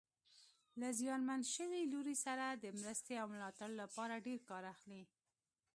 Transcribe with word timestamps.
له 0.79 0.87
زیانمن 0.99 1.41
شوي 1.55 1.81
لوري 1.93 2.15
سره 2.25 2.45
د 2.51 2.65
مرستې 2.79 3.13
او 3.21 3.27
ملاتړ 3.33 3.69
لپاره 3.81 4.23
ډېر 4.27 4.39
کار 4.49 4.63
اخلي. 4.73 5.03